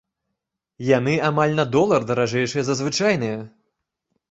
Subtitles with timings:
[0.97, 3.39] Яны амаль на долар даражэйшыя за звычайныя.